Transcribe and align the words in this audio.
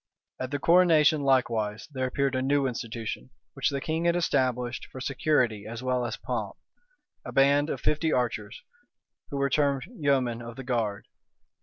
At 0.39 0.49
the 0.49 0.57
coronation, 0.57 1.21
likewise, 1.21 1.87
there 1.91 2.07
appeared 2.07 2.33
a 2.33 2.41
new 2.41 2.65
institution, 2.65 3.29
which 3.53 3.69
the 3.69 3.79
king 3.79 4.05
had 4.05 4.15
established 4.15 4.87
for 4.91 4.99
security 4.99 5.67
as 5.67 5.83
well 5.83 6.07
as 6.07 6.17
pomp, 6.17 6.55
a 7.23 7.31
band 7.31 7.69
of 7.69 7.81
fifty 7.81 8.11
archers, 8.11 8.63
who 9.29 9.37
were 9.37 9.51
termed 9.51 9.83
yeomen 9.85 10.41
of 10.41 10.55
the 10.55 10.63
guard. 10.63 11.05